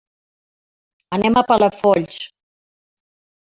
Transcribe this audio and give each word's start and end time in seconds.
Anem 1.19 1.39
a 1.41 1.45
Palafolls. 1.51 2.21